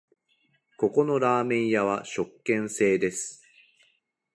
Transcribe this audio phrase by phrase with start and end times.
[0.77, 3.43] ここのラーメン屋は食券制です